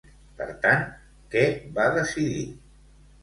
Per 0.37 0.45
tant, 0.61 0.79
què 1.35 1.43
va 1.77 1.85
decidir? 1.99 2.47